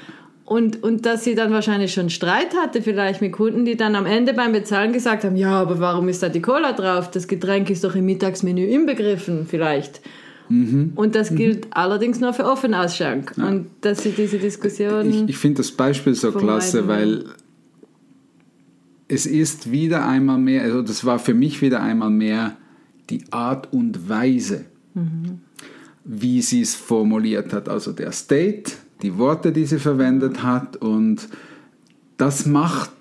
Und, 0.45 0.83
und 0.83 1.07
dass 1.07 1.23
sie 1.23 1.37
dann 1.37 1.53
wahrscheinlich 1.53 1.93
schon 1.93 2.11
Streit 2.11 2.57
hatte, 2.61 2.83
vielleicht 2.83 3.21
mit 3.21 3.33
Kunden, 3.33 3.65
die 3.65 3.77
dann 3.77 3.95
am 3.95 4.05
Ende 4.05 4.35
beim 4.35 4.51
Bezahlen 4.51 4.93
gesagt 4.93 5.23
haben, 5.23 5.37
ja, 5.37 5.61
aber 5.61 5.79
warum 5.79 6.09
ist 6.09 6.25
da 6.25 6.29
die 6.29 6.43
Cola 6.43 6.73
drauf? 6.73 7.09
Das 7.11 7.29
Getränk 7.29 7.71
ist 7.71 7.85
doch 7.85 7.95
im 7.95 8.05
Mittagsmenü 8.05 8.65
inbegriffen, 8.65 9.47
vielleicht. 9.49 10.01
Mhm. 10.49 10.93
Und 10.97 11.15
das 11.15 11.35
gilt 11.37 11.69
allerdings 11.71 12.19
nur 12.19 12.33
für 12.33 12.45
Offenausschank. 12.45 13.35
Und 13.37 13.67
dass 13.83 14.03
sie 14.03 14.11
diese 14.11 14.39
Diskussion. 14.39 15.09
Ich, 15.09 15.29
ich 15.29 15.39
finde 15.39 15.59
das 15.59 15.71
Beispiel 15.71 16.17
so 16.17 16.33
klasse, 16.33 16.81
ja. 16.81 16.89
weil 16.89 17.25
es 19.11 19.27
ist 19.27 19.73
wieder 19.73 20.07
einmal 20.07 20.39
mehr, 20.39 20.63
also 20.63 20.83
das 20.83 21.05
war 21.05 21.19
für 21.19 21.35
mich 21.35 21.61
wieder 21.63 21.83
einmal 21.83 22.11
mehr 22.11 22.57
die 23.11 23.25
Art 23.33 23.73
und 23.73 24.09
Weise, 24.09 24.67
wie 26.05 26.41
sie 26.43 26.61
es 26.61 26.77
formuliert 26.77 27.53
hat. 27.53 27.69
Also 27.69 27.91
der 27.91 28.13
State, 28.13 28.71
die 29.03 29.19
Worte, 29.19 29.51
die 29.51 29.65
sie 29.65 29.81
verwendet 29.81 30.45
hat 30.45 30.77
und 30.77 31.29
das 32.19 32.47
macht 32.47 32.93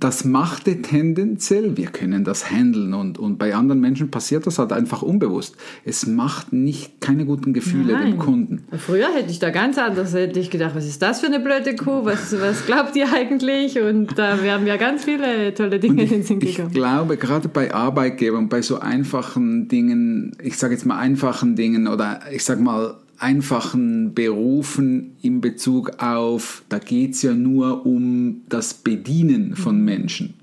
das 0.00 0.24
machte 0.24 0.82
tendenziell, 0.82 1.76
wir 1.76 1.86
können 1.86 2.24
das 2.24 2.50
handeln 2.50 2.94
und, 2.94 3.18
und 3.18 3.38
bei 3.38 3.54
anderen 3.54 3.80
Menschen 3.80 4.10
passiert 4.10 4.46
das 4.46 4.58
halt 4.58 4.72
einfach 4.72 5.02
unbewusst. 5.02 5.56
Es 5.84 6.06
macht 6.06 6.52
nicht 6.52 7.00
keine 7.00 7.24
guten 7.24 7.52
Gefühle 7.52 7.94
dem 7.94 8.10
Nein. 8.10 8.18
Kunden. 8.18 8.64
Früher 8.76 9.08
hätte 9.14 9.30
ich 9.30 9.38
da 9.38 9.50
ganz 9.50 9.78
anders, 9.78 10.14
hätte 10.14 10.38
ich 10.38 10.50
gedacht, 10.50 10.74
was 10.74 10.86
ist 10.86 11.02
das 11.02 11.20
für 11.20 11.26
eine 11.26 11.40
blöde 11.40 11.74
Kuh? 11.74 12.04
Was, 12.04 12.38
was 12.40 12.66
glaubt 12.66 12.94
ihr 12.96 13.12
eigentlich? 13.12 13.80
Und 13.80 14.18
da 14.18 14.42
wären 14.42 14.64
mir 14.64 14.78
ganz 14.78 15.04
viele 15.04 15.54
tolle 15.54 15.80
Dinge 15.80 16.02
in 16.02 16.08
den 16.08 16.22
Sinn 16.22 16.40
Ich 16.42 16.56
gekommen. 16.56 16.74
glaube, 16.74 17.16
gerade 17.16 17.48
bei 17.48 17.72
Arbeitgebern, 17.72 18.48
bei 18.48 18.62
so 18.62 18.78
einfachen 18.78 19.68
Dingen, 19.68 20.36
ich 20.42 20.58
sage 20.58 20.74
jetzt 20.74 20.86
mal 20.86 20.98
einfachen 20.98 21.56
Dingen 21.56 21.88
oder 21.88 22.20
ich 22.32 22.44
sage 22.44 22.62
mal 22.62 22.94
einfachen 23.18 24.14
Berufen 24.14 25.16
in 25.22 25.40
Bezug 25.40 26.00
auf, 26.02 26.62
da 26.68 26.78
geht 26.78 27.14
es 27.14 27.22
ja 27.22 27.34
nur 27.34 27.84
um 27.84 28.42
das 28.48 28.74
Bedienen 28.74 29.56
von 29.56 29.84
Menschen. 29.84 30.34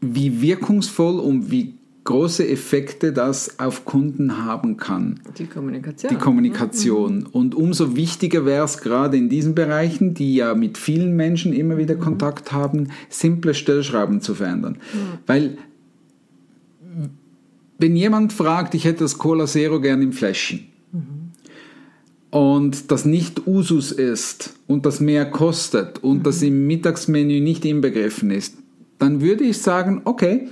Wie 0.00 0.40
wirkungsvoll 0.40 1.20
und 1.20 1.50
wie 1.50 1.74
große 2.04 2.48
Effekte 2.48 3.12
das 3.12 3.60
auf 3.60 3.84
Kunden 3.84 4.44
haben 4.44 4.78
kann 4.78 5.20
Die 5.38 5.44
Kommunikation. 5.44 6.10
die 6.10 6.16
Kommunikation. 6.18 7.26
Und 7.30 7.54
umso 7.54 7.94
wichtiger 7.94 8.46
wäre 8.46 8.64
es 8.64 8.78
gerade 8.78 9.18
in 9.18 9.28
diesen 9.28 9.54
Bereichen, 9.54 10.14
die 10.14 10.36
ja 10.36 10.54
mit 10.54 10.78
vielen 10.78 11.14
Menschen 11.14 11.52
immer 11.52 11.76
wieder 11.76 11.96
Kontakt 11.96 12.52
haben, 12.52 12.88
simple 13.10 13.52
Stellschrauben 13.52 14.22
zu 14.22 14.34
verändern. 14.34 14.78
Weil 15.26 15.58
wenn 17.78 17.96
jemand 17.96 18.32
fragt, 18.32 18.74
ich 18.74 18.86
hätte 18.86 19.00
das 19.00 19.18
Cola 19.18 19.46
Zero 19.46 19.80
gern 19.80 20.00
im 20.00 20.12
Fläschchen 20.12 20.69
und 22.30 22.90
das 22.90 23.04
nicht 23.04 23.46
Usus 23.46 23.92
ist 23.92 24.54
und 24.66 24.86
das 24.86 25.00
mehr 25.00 25.30
kostet 25.30 26.02
und 26.02 26.26
das 26.26 26.42
im 26.42 26.66
Mittagsmenü 26.66 27.40
nicht 27.40 27.64
inbegriffen 27.64 28.30
ist, 28.30 28.56
dann 28.98 29.20
würde 29.20 29.44
ich 29.44 29.58
sagen, 29.58 30.02
okay, 30.04 30.48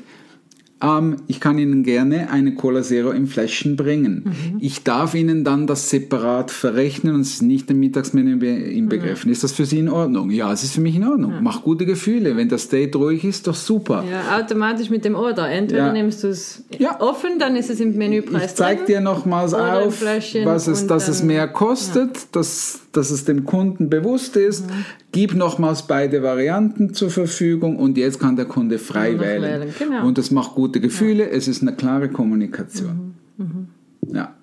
ähm, 0.83 1.17
ich 1.27 1.41
kann 1.41 1.59
Ihnen 1.59 1.83
gerne 1.83 2.31
eine 2.31 2.55
Cola 2.55 2.83
Zero 2.83 3.11
in 3.11 3.27
Flaschen 3.27 3.77
bringen. 3.77 4.23
Mhm. 4.25 4.57
Ich 4.61 4.85
darf 4.85 5.15
Ihnen 5.15 5.43
dann 5.45 5.67
das 5.67 5.91
separat 5.91 6.51
verrechnen 6.51 7.15
und 7.15 7.23
es 7.23 7.35
ist 7.35 7.43
nicht 7.43 7.71
im 7.71 7.81
Mittagsmenü 7.81 8.37
be- 8.37 8.47
inbegriffen. 8.47 9.31
Ist 9.31 9.43
das 9.45 9.53
für 9.53 9.65
Sie 9.67 9.79
in 9.81 9.89
Ordnung? 9.89 10.31
Ja, 10.31 10.53
es 10.53 10.63
ist 10.63 10.75
für 10.75 10.81
mich 10.81 10.95
in 10.97 11.07
Ordnung. 11.07 11.35
Mach 11.43 11.63
gute 11.63 11.85
Gefühle. 11.87 12.37
Wenn 12.37 12.49
das 12.49 12.69
Date 12.69 12.95
ruhig 12.97 13.25
ist, 13.25 13.47
doch 13.47 13.55
super. 13.55 14.05
Ja, 14.11 14.39
automatisch 14.39 14.91
mit 14.91 15.05
dem 15.05 15.15
Oder. 15.17 15.49
Entweder 15.51 15.87
Ja. 15.89 15.93
nimmst 15.93 16.23
du 16.25 16.29
es 16.29 16.65
Ja. 16.79 17.01
offen, 17.01 17.39
dann 17.39 17.57
ist 17.57 17.71
es 17.71 17.81
im 17.81 17.97
Menüpreis 17.97 18.45
Ich 18.51 18.55
zeige 18.55 18.85
dir 18.85 19.01
nochmals 19.01 19.55
auf, 19.55 20.03
was 20.45 20.67
es, 20.69 20.87
dass 20.87 21.09
es 21.09 21.23
mehr 21.23 21.49
kostet, 21.49 22.35
dass, 22.37 22.81
dass 22.99 23.11
es 23.11 23.25
dem 23.25 23.45
Kunden 23.45 23.89
bewusst 23.89 24.37
ist. 24.37 24.67
Mhm. 24.67 24.85
Gib 25.13 25.35
nochmals 25.35 25.87
beide 25.87 26.23
Varianten 26.23 26.93
zur 26.93 27.11
Verfügung 27.11 27.77
und 27.77 27.97
jetzt 27.97 28.19
kann 28.19 28.37
der 28.37 28.45
Kunde 28.45 28.79
frei 28.79 29.13
noch 29.13 29.21
wählen. 29.21 29.43
wählen, 29.43 29.75
genau. 29.79 30.07
Und 30.07 30.19
es 30.19 30.31
macht 30.31 30.55
gute 30.55 30.81
Gefühle, 30.81 31.31
es 31.31 31.49
ist 31.49 31.63
eine 31.63 31.75
klare 31.75 32.09
Kommunikation. 32.09 33.15
Mhm. 33.37 33.69
Ja. 34.13 34.35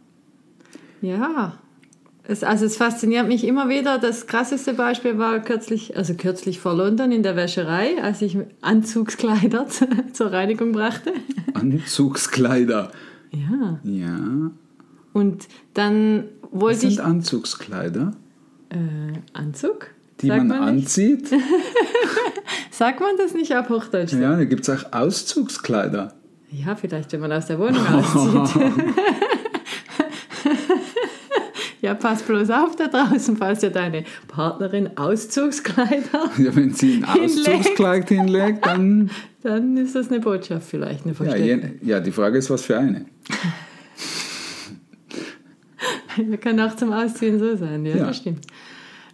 Ja. 1.01 1.59
Es, 2.27 2.43
also 2.43 2.65
es 2.65 2.77
fasziniert 2.77 3.27
mich 3.27 3.45
immer 3.45 3.69
wieder. 3.69 3.99
Das 3.99 4.25
krasseste 4.25 4.73
Beispiel 4.73 5.17
war 5.19 5.39
kürzlich, 5.41 5.95
also 5.95 6.15
kürzlich 6.15 6.59
vor 6.59 6.73
London 6.73 7.11
in 7.11 7.21
der 7.21 7.35
Wäscherei, 7.35 8.01
als 8.01 8.21
ich 8.21 8.37
Anzugskleider 8.61 9.67
zur 10.13 10.31
Reinigung 10.31 10.71
brachte. 10.71 11.11
Anzugskleider. 11.53 12.91
Ja. 13.31 13.79
Ja. 13.83 14.51
Und 15.13 15.47
dann 15.73 16.23
wollte 16.51 16.87
ich 16.87 16.95
sind 16.95 17.05
Anzugskleider? 17.05 18.13
Äh, 18.75 19.13
Anzug? 19.33 19.87
Die 20.21 20.27
man, 20.27 20.47
nicht? 20.47 20.85
anzieht? 20.85 21.29
Sagt 22.71 22.99
man 23.01 23.17
das 23.17 23.33
nicht 23.33 23.55
auf 23.55 23.69
Hochdeutsch? 23.69 24.13
Ja. 24.13 24.19
Ja, 24.19 24.35
da 24.37 24.45
gibt 24.45 24.67
es 24.67 24.69
auch 24.69 24.93
Auszugskleider. 24.93 26.13
vielleicht, 26.75 27.11
wenn 27.11 27.19
man 27.19 27.31
aus 27.33 27.47
der 27.47 27.59
Wohnung 27.59 27.85
auszieht. 27.85 28.63
ja, 31.81 31.93
pass 31.95 32.23
bloß 32.23 32.49
auf 32.49 32.75
da 32.75 32.87
draußen, 32.87 33.37
falls 33.37 33.59
dir 33.59 33.69
deine 33.71 34.05
Partnerin 34.27 34.97
Auszugskleider, 34.97 36.29
Ja, 36.37 36.55
wenn 36.55 36.73
sie 36.73 37.03
ein 37.05 37.13
Hinlegt. 37.13 37.47
Auszugskleid 37.49 38.09
hinlegt, 38.09 38.65
dann. 38.65 39.09
dann 39.43 39.77
ist 39.77 39.95
das 39.95 40.09
eine 40.09 40.19
Botschaft 40.19 40.67
vielleicht, 40.69 41.03
eine 41.05 41.11
Ja, 41.13 41.15
versteckte. 41.25 41.73
ja, 41.85 41.99
die 41.99 42.11
Frage 42.11 42.37
ist, 42.37 42.49
was 42.49 42.63
für 42.63 42.77
eine. 42.77 43.05
Kann 46.41 46.59
auch 46.59 46.75
zum 46.75 46.91
Ausziehen 46.93 47.39
so 47.39 47.55
sein, 47.55 47.85
ja, 47.85 47.97
Ja. 47.97 48.05
das 48.07 48.17
stimmt. 48.17 48.45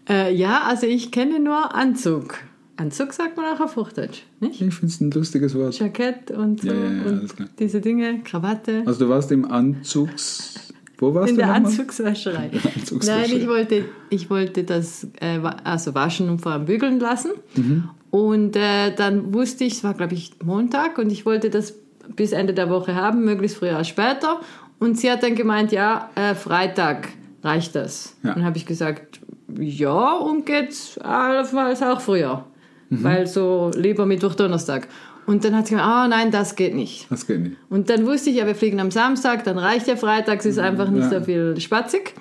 Äh, 0.10 0.34
ja, 0.36 0.64
also 0.68 0.88
ich 0.88 1.12
kenne 1.12 1.40
nur 1.40 1.76
Anzug. 1.76 2.40
Anzug 2.78 3.14
sagt 3.14 3.38
man 3.38 3.46
auch 3.46 3.60
auf 3.60 3.76
Hochdeutsch, 3.76 4.24
nicht? 4.40 4.60
Ich 4.62 4.74
finde 4.74 4.88
es 4.88 5.00
ein 5.02 5.12
lustiges 5.12 5.54
Wort. 5.56 5.78
Jackett 5.78 6.32
und 6.32 6.62
so 6.62 6.68
Ja, 6.68 6.74
ja, 6.74 6.92
ja, 6.92 7.04
und 7.10 7.30
diese 7.60 7.80
Dinge, 7.82 8.22
Krawatte. 8.24 8.84
Also 8.86 9.06
du 9.06 9.10
warst 9.10 9.32
im 9.32 9.46
Anzugs... 9.50 10.68
Wo 10.98 11.16
warst 11.16 11.32
In 11.32 11.38
du 11.38 11.42
der? 11.42 11.54
Anzugswäscherei. 11.56 12.52
Anzugswäscherei. 12.76 13.28
Nein, 13.28 13.38
ich 13.42 13.48
wollte, 13.48 13.86
ich 14.12 14.30
wollte 14.30 14.64
das 14.64 15.08
äh, 15.20 15.40
also 15.64 15.96
waschen 15.96 16.30
und 16.30 16.42
vor 16.42 16.52
allem 16.52 16.66
bügeln 16.66 17.00
lassen. 17.00 17.32
Mhm. 17.56 17.90
Und 18.12 18.56
äh, 18.56 18.94
dann 18.96 19.34
wusste 19.34 19.64
ich, 19.64 19.74
es 19.74 19.84
war 19.84 19.96
glaube 19.96 20.14
ich 20.14 20.34
Montag 20.44 21.00
und 21.00 21.12
ich 21.12 21.26
wollte 21.26 21.50
das 21.50 21.74
bis 22.16 22.34
Ende 22.34 22.54
der 22.54 22.70
Woche 22.70 22.94
haben, 22.94 23.26
möglichst 23.26 23.58
früher 23.58 23.78
als 23.78 23.88
später. 23.88 24.42
Und 24.82 24.98
sie 24.98 25.12
hat 25.12 25.22
dann 25.22 25.36
gemeint, 25.36 25.72
ja, 25.72 26.10
äh, 26.16 26.34
Freitag 26.34 27.10
reicht 27.44 27.76
das. 27.76 28.18
Ja. 28.24 28.34
Dann 28.34 28.44
habe 28.44 28.58
ich 28.58 28.66
gesagt, 28.66 29.20
ja, 29.60 30.14
und 30.18 30.46
geht 30.48 30.76
allenfalls 31.04 31.84
auch 31.84 32.02
früher. 32.02 32.46
Mhm. 32.90 33.04
Weil 33.04 33.28
so 33.28 33.70
lieber 33.76 34.08
Mittwoch, 34.08 34.34
Donnerstag. 34.34 34.88
Und 35.28 35.46
dann 35.46 35.56
hat 35.56 35.68
sie 35.68 35.76
gesagt, 35.76 35.88
ah 35.88 36.08
nein, 36.08 36.32
das 36.32 36.56
geht 36.56 36.74
nicht. 36.74 37.06
Das 37.12 37.28
geht 37.28 37.42
nicht. 37.42 37.58
Und 37.70 37.92
dann 37.92 38.08
wusste 38.08 38.32
ich, 38.32 38.38
ja, 38.38 38.48
wir 38.48 38.56
fliegen 38.56 38.80
am 38.80 38.90
Samstag, 38.90 39.44
dann 39.44 39.60
reicht 39.60 39.88
ja 39.88 39.96
freitags, 39.96 40.46
ist 40.48 40.58
einfach 40.58 40.90
nicht 40.90 41.12
Ja. 41.12 41.20
so 41.20 41.26
viel 41.26 41.60
spatzig. 41.62 42.16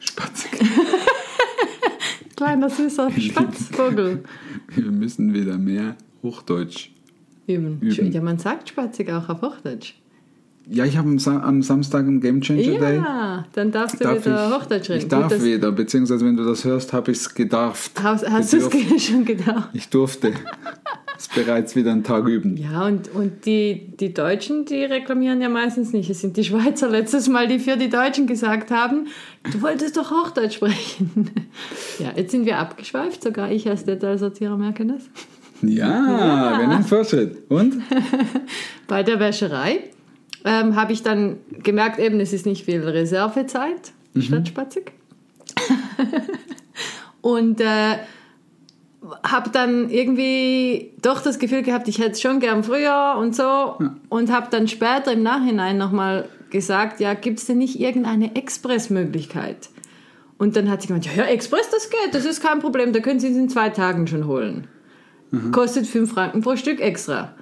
Spatzig. 0.00 0.50
Kleiner 2.36 2.70
süßer 2.70 3.10
Spatzvogel. 3.12 4.24
Wir 4.74 4.90
müssen 4.90 5.32
wieder 5.32 5.58
mehr 5.58 5.94
Hochdeutsch. 6.22 6.90
Üben. 7.46 7.78
Üben. 7.80 8.10
Ja, 8.12 8.20
man 8.20 8.38
sagt 8.38 8.70
spatzig 8.70 9.10
auch 9.12 9.28
auf 9.28 9.42
Hochdeutsch. 9.42 9.94
Ja, 10.72 10.84
ich 10.84 10.96
habe 10.96 11.08
am, 11.08 11.18
Sa 11.18 11.40
am 11.40 11.62
Samstag 11.62 12.06
einen 12.06 12.20
Game 12.20 12.40
Changer 12.40 12.78
Day. 12.78 12.96
Ja, 12.98 13.44
dann 13.54 13.72
darfst 13.72 13.98
du 13.98 14.04
Darf 14.04 14.24
wieder 14.24 14.48
ich, 14.48 14.54
Hochdeutsch 14.54 14.88
reden. 14.88 15.00
ich 15.00 15.08
darf 15.08 15.32
Gut, 15.32 15.42
wieder, 15.42 15.72
beziehungsweise 15.72 16.24
wenn 16.24 16.36
du 16.36 16.44
das 16.44 16.64
hörst, 16.64 16.92
habe 16.92 17.10
ich 17.10 17.18
es 17.18 17.34
gedarft. 17.34 18.00
Hast, 18.00 18.28
hast 18.30 18.52
du 18.52 18.58
es 18.58 19.04
schon 19.06 19.24
gedacht? 19.24 19.70
Ich 19.72 19.88
durfte. 19.88 20.32
ist 21.18 21.34
bereits 21.34 21.74
wieder 21.74 21.90
ein 21.90 22.04
Tag 22.04 22.28
üben. 22.28 22.56
Ja, 22.56 22.86
und, 22.86 23.12
und 23.12 23.46
die, 23.46 23.96
die 23.98 24.14
Deutschen, 24.14 24.64
die 24.64 24.84
reklamieren 24.84 25.40
ja 25.40 25.48
meistens 25.48 25.92
nicht. 25.92 26.08
Es 26.08 26.20
sind 26.20 26.36
die 26.36 26.44
Schweizer 26.44 26.88
letztes 26.88 27.28
Mal, 27.28 27.48
die 27.48 27.58
für 27.58 27.76
die 27.76 27.90
Deutschen 27.90 28.28
gesagt 28.28 28.70
haben, 28.70 29.08
du 29.52 29.60
wolltest 29.62 29.96
doch 29.96 30.12
Hochdeutsch 30.12 30.54
sprechen. 30.54 31.30
Ja, 31.98 32.12
jetzt 32.16 32.30
sind 32.30 32.46
wir 32.46 32.58
abgeschweift, 32.58 33.22
sogar 33.22 33.50
ich 33.50 33.68
als 33.68 33.84
Detailsortierer 33.84 34.56
merke 34.56 34.86
das. 34.86 35.02
Ja, 35.62 36.58
wir 36.60 36.66
nehmen 36.68 36.84
Fortschritt. 36.84 37.50
Und? 37.50 37.82
Bei 38.86 39.02
der 39.02 39.20
Wäscherei 39.20 39.90
ähm, 40.44 40.76
habe 40.76 40.92
ich 40.92 41.02
dann 41.02 41.38
gemerkt, 41.62 41.98
eben, 41.98 42.20
es 42.20 42.32
ist 42.32 42.46
nicht 42.46 42.64
viel 42.64 42.82
Reservezeit 42.82 43.92
statt 44.18 44.48
spatzig. 44.48 44.92
und 47.20 47.60
äh, 47.60 47.96
habe 49.22 49.50
dann 49.50 49.88
irgendwie 49.90 50.92
doch 51.02 51.22
das 51.22 51.38
Gefühl 51.38 51.62
gehabt, 51.62 51.88
ich 51.88 51.98
hätte 51.98 52.12
es 52.12 52.20
schon 52.20 52.40
gern 52.40 52.64
früher 52.64 53.16
und 53.18 53.34
so. 53.34 53.78
Und 54.08 54.30
habe 54.30 54.48
dann 54.50 54.68
später 54.68 55.12
im 55.12 55.22
Nachhinein 55.22 55.78
nochmal 55.78 56.28
gesagt, 56.50 57.00
ja, 57.00 57.14
gibt 57.14 57.38
es 57.38 57.46
denn 57.46 57.58
nicht 57.58 57.80
irgendeine 57.80 58.34
Expressmöglichkeit? 58.34 59.70
Und 60.38 60.56
dann 60.56 60.70
hat 60.70 60.80
sie 60.82 60.88
gemeint, 60.88 61.06
ja, 61.06 61.12
ja, 61.12 61.24
Express, 61.24 61.68
das 61.70 61.90
geht, 61.90 62.14
das 62.14 62.24
ist 62.24 62.42
kein 62.42 62.60
Problem, 62.60 62.92
da 62.92 63.00
können 63.00 63.20
Sie 63.20 63.28
es 63.28 63.36
in 63.36 63.50
zwei 63.50 63.68
Tagen 63.68 64.06
schon 64.06 64.26
holen. 64.26 64.68
Kostet 65.52 65.86
5 65.86 66.10
Franken 66.10 66.40
pro 66.40 66.56
Stück 66.56 66.80
extra. 66.80 67.34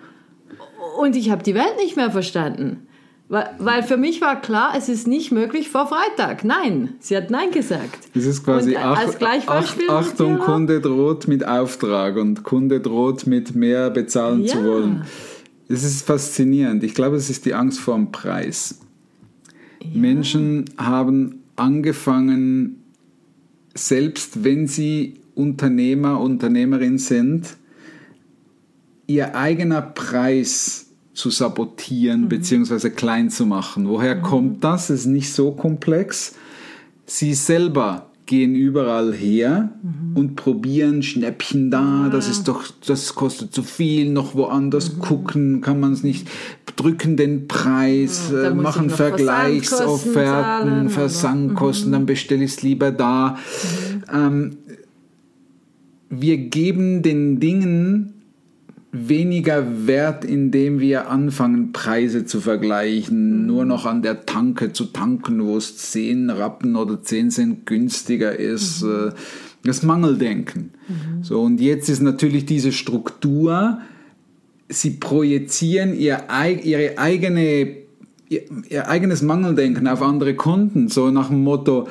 Und 0.99 1.15
ich 1.15 1.31
habe 1.31 1.43
die 1.43 1.55
Welt 1.55 1.77
nicht 1.81 1.97
mehr 1.97 2.11
verstanden. 2.11 2.88
Weil, 3.31 3.51
weil 3.59 3.83
für 3.83 3.99
mich 3.99 4.23
war 4.23 4.41
klar, 4.41 4.73
es 4.77 4.89
ist 4.89 5.07
nicht 5.07 5.33
möglich 5.33 5.69
vor 5.69 5.87
Freitag. 5.87 6.45
Nein, 6.45 6.95
sie 6.99 7.15
hat 7.15 7.31
Nein 7.31 7.51
gesagt. 7.51 8.09
Das 8.15 8.25
ist 8.25 8.43
quasi 8.43 8.71
Und 8.71 8.83
ach, 8.83 8.99
als 8.99 9.19
Gleichbeispiel, 9.19 9.85
ach, 9.89 10.07
Achtung? 10.07 10.39
Kunde 10.39 10.81
droht 10.81 11.29
mit 11.29 11.47
Auftrag 11.47 12.17
und 12.17 12.43
Kunde 12.43 12.81
droht 12.81 13.27
mit 13.27 13.55
mehr 13.55 13.91
bezahlen 13.91 14.47
zu 14.47 14.57
Ja. 14.59 14.65
wollen. 14.65 15.05
Es 15.69 15.85
ist 15.85 16.07
faszinierend. 16.07 16.83
Ich 16.83 16.95
glaube, 16.95 17.17
es 17.17 17.29
ist 17.29 17.45
die 17.45 17.53
Angst 17.53 17.79
vor 17.81 17.97
dem 17.97 18.11
Preis. 18.11 18.81
Menschen 19.93 20.65
haben 20.79 21.43
angefangen, 21.57 22.83
selbst 23.75 24.43
wenn 24.43 24.67
sie 24.67 25.21
Unternehmer, 25.35 26.19
Unternehmerin 26.21 26.97
sind, 26.99 27.57
ihr 29.07 29.37
eigener 29.37 29.83
Preis 29.83 30.88
zu 31.19 31.31
sabotieren 31.31 32.29
bzw. 32.29 32.91
klein 32.91 33.29
zu 33.29 33.45
machen. 33.45 33.89
Woher 33.89 34.21
kommt 34.21 34.63
das? 34.63 34.89
Es 34.89 35.01
ist 35.01 35.07
nicht 35.07 35.33
so 35.33 35.51
komplex. 35.51 36.37
Sie 37.07 37.35
selber 37.35 38.07
gehen 38.27 38.55
überall 38.55 39.13
her 39.13 39.73
und 40.15 40.37
probieren 40.37 41.03
Schnäppchen 41.03 41.73
da, 41.73 42.09
das 42.13 42.29
ist 42.29 42.47
doch, 42.47 42.63
das 42.87 43.15
kostet 43.15 43.53
zu 43.53 43.63
viel, 43.63 44.13
noch 44.13 44.35
woanders 44.35 44.99
gucken, 44.99 45.61
kann 45.61 45.81
man 45.81 45.95
es 45.95 46.05
nicht, 46.05 46.29
drücken 46.77 47.17
den 47.17 47.49
Preis, 47.49 48.29
da 48.31 48.51
äh, 48.51 48.55
machen 48.55 48.91
Versandkosten 48.91 48.91
Vergleichsofferten? 48.91 50.89
Versandkosten, 50.91 51.93
dann 51.93 52.07
bestelle 52.07 52.45
ich 52.45 52.53
es 52.53 52.63
lieber 52.63 52.93
da. 52.93 53.39
Ähm, 54.13 54.59
wir 56.11 56.37
geben 56.37 57.03
den 57.03 57.41
Dingen 57.41 58.18
weniger 58.93 59.87
Wert, 59.87 60.25
indem 60.25 60.81
wir 60.81 61.11
anfangen, 61.11 61.73
Preise 61.73 62.25
zu 62.25 62.41
vergleichen, 62.41 63.47
nur 63.47 63.65
noch 63.65 63.85
an 63.85 64.03
der 64.03 64.25
Tanke 64.25 64.73
zu 64.73 64.87
tanken, 64.87 65.45
wo 65.45 65.57
es 65.57 65.77
10 65.77 66.31
Rappen 66.31 66.75
oder 66.77 67.03
10 67.03 67.31
Cent 67.31 67.67
günstiger 67.67 68.35
ist. 68.37 68.83
äh, 68.83 69.11
Das 69.65 69.83
Mangeldenken. 69.83 70.71
So, 71.23 71.43
und 71.43 71.61
jetzt 71.61 71.89
ist 71.89 72.01
natürlich 72.01 72.47
diese 72.47 72.73
Struktur, 72.73 73.81
sie 74.69 74.91
projizieren 74.93 75.95
ihr, 75.99 76.23
ihre 76.63 76.97
eigene, 76.97 77.77
ihr, 78.29 78.43
ihr 78.71 78.89
eigenes 78.89 79.21
Mangeldenken 79.23 79.89
auf 79.89 80.01
andere 80.01 80.35
Kunden, 80.35 80.89
so 80.89 81.11
nach 81.11 81.29
dem 81.29 81.43
Motto, 81.43 81.89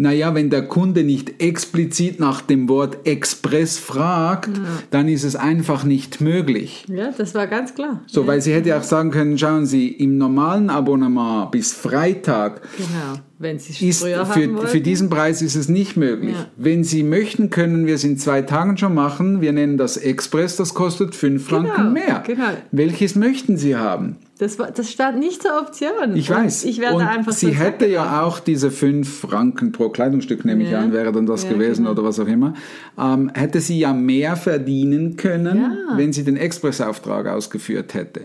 naja, 0.00 0.34
wenn 0.34 0.48
der 0.48 0.62
Kunde 0.62 1.04
nicht 1.04 1.42
explizit 1.42 2.20
nach 2.20 2.40
dem 2.40 2.70
Wort 2.70 3.06
Express 3.06 3.76
fragt, 3.76 4.48
dann 4.90 5.08
ist 5.08 5.24
es 5.24 5.36
einfach 5.36 5.84
nicht 5.84 6.22
möglich. 6.22 6.86
Ja, 6.88 7.10
das 7.16 7.34
war 7.34 7.46
ganz 7.46 7.74
klar. 7.74 8.00
So, 8.06 8.26
weil 8.26 8.40
sie 8.40 8.54
hätte 8.54 8.74
auch 8.78 8.82
sagen 8.82 9.10
können, 9.10 9.36
schauen 9.36 9.66
Sie, 9.66 9.88
im 9.88 10.16
normalen 10.16 10.70
Abonnement 10.70 11.50
bis 11.50 11.74
Freitag 11.74 12.62
Genau. 12.76 13.20
Wenn 13.38 13.58
Sie 13.58 13.88
ist 13.88 14.02
früher 14.02 14.28
haben 14.28 14.58
für, 14.58 14.66
für 14.66 14.80
diesen 14.80 15.08
Preis 15.08 15.40
ist 15.40 15.54
es 15.54 15.68
nicht 15.68 15.96
möglich. 15.96 16.34
Ja. 16.34 16.46
Wenn 16.56 16.84
Sie 16.84 17.02
möchten, 17.02 17.48
können 17.48 17.86
wir 17.86 17.94
es 17.94 18.04
in 18.04 18.18
zwei 18.18 18.42
Tagen 18.42 18.76
schon 18.76 18.94
machen. 18.94 19.40
Wir 19.40 19.52
nennen 19.52 19.78
das 19.78 19.96
Express, 19.96 20.56
das 20.56 20.74
kostet 20.74 21.14
fünf 21.14 21.46
Franken 21.46 21.94
mehr. 21.94 22.22
genau. 22.26 22.50
Welches 22.70 23.16
möchten 23.16 23.56
Sie 23.56 23.76
haben? 23.76 24.16
Das, 24.40 24.58
war, 24.58 24.70
das 24.70 24.90
stand 24.90 25.18
nicht 25.18 25.42
zur 25.42 25.60
Option. 25.60 26.14
Ich 26.16 26.30
weiß. 26.30 26.64
Und 26.64 26.70
ich 26.70 26.80
werde 26.80 26.96
und 26.96 27.02
einfach 27.02 27.32
sie 27.32 27.52
hätte 27.52 27.86
ja 27.86 28.22
auch 28.22 28.40
diese 28.40 28.70
fünf 28.70 29.20
Franken 29.20 29.70
pro 29.70 29.90
Kleidungsstück, 29.90 30.46
nehme 30.46 30.62
ich 30.64 30.70
Ja. 30.70 30.80
an, 30.80 30.92
wäre 30.92 31.12
dann 31.12 31.26
das 31.26 31.44
Ja, 31.44 31.50
gewesen 31.50 31.82
genau. 31.82 31.90
oder 31.90 32.04
was 32.04 32.18
auch 32.18 32.26
immer. 32.26 32.54
Ähm, 32.98 33.30
hätte 33.34 33.60
sie 33.60 33.78
ja 33.78 33.92
mehr 33.92 34.36
verdienen 34.36 35.16
können, 35.16 35.58
Ja. 35.90 35.96
wenn 35.98 36.14
sie 36.14 36.24
den 36.24 36.38
Expressauftrag 36.38 37.26
ausgeführt 37.26 37.92
hätte. 37.92 38.22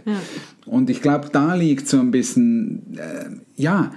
Und 0.65 0.89
ich 0.89 1.01
glaube, 1.01 1.27
da 1.31 1.53
liegt 1.53 1.87
so 1.89 1.99
ein 1.99 2.11
bisschen, 2.11 2.97
äh, 2.97 3.25
ja, 3.61 3.91